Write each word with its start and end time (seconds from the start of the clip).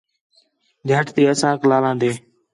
جھٹ 0.87 1.05
تی 1.15 1.21
اسانک 1.31 1.61
لہان٘دے 1.69 2.09